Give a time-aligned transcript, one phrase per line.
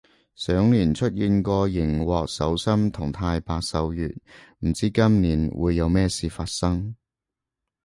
[0.33, 4.07] 上年出現過熒惑守心同太白守月，
[4.61, 6.95] 唔知今年會有咩事發生